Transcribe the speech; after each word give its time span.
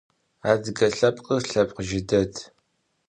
Adıge 0.51 0.87
lhepkhır 0.93 1.41
lhepkh 1.51 1.81
zjı 1.89 2.01
ded. 2.09 2.35